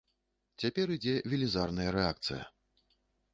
Цяпер 0.63 0.93
ідзе 0.95 1.13
велізарная 1.33 1.87
рэакцыя. 1.97 2.43